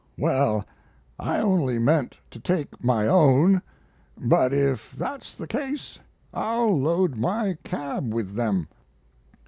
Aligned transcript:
Well, 0.17 0.65
I 1.19 1.37
only 1.37 1.77
meant 1.77 2.17
to 2.31 2.39
take 2.39 2.83
my 2.83 3.07
own; 3.07 3.61
but 4.17 4.51
if 4.51 4.91
that's 4.93 5.35
the 5.35 5.45
case 5.45 5.99
I'll 6.33 6.75
load 6.75 7.17
my 7.17 7.59
cab 7.63 8.11
with 8.11 8.33
them." 8.33 8.67